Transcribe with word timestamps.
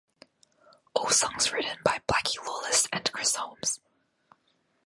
All 0.95 1.11
songs 1.11 1.51
written 1.53 1.77
by 1.83 1.99
Blackie 2.07 2.43
Lawless 2.43 2.87
and 2.91 3.07
Chris 3.11 3.35
Holmes. 3.35 3.79